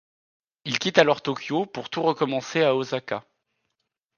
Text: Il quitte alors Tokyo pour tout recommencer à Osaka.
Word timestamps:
Il 0.65 0.79
quitte 0.79 0.97
alors 0.97 1.21
Tokyo 1.21 1.67
pour 1.67 1.91
tout 1.91 2.01
recommencer 2.01 2.63
à 2.63 2.75
Osaka. 2.75 3.23